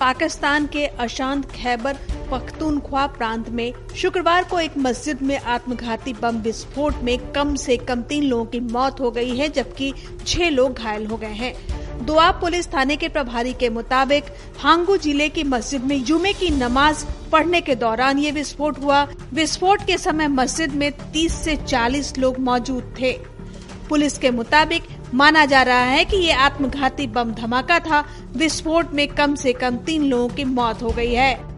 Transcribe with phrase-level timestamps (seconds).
[0.00, 1.96] पाकिस्तान के अशांत खैबर
[2.30, 8.02] पख्तूनख्वा प्रांत में शुक्रवार को एक मस्जिद में आत्मघाती बम विस्फोट में कम से कम
[8.02, 9.92] तीन लोगों की मौत हो गई है, जबकि
[10.26, 11.54] छह लोग घायल हो गए हैं।
[12.06, 14.24] दोआब पुलिस थाने के प्रभारी के मुताबिक,
[14.58, 19.02] हांगू ज़िले की मस्जिद में जुमे की नमाज़ पढ़ने के दौरान ये विस्फोट हुआ।
[19.34, 23.12] विस्फोट के समय मस्जिद में 30 से 40 लोग मौजूद थे।
[23.90, 24.82] पुलिस के मुताबिक
[25.14, 28.04] माना जा रहा है कि ये आत्मघाती बम धमाका था।
[28.36, 31.49] विस्फोट में कम से कम तीन लोगों की मौत हो गई है।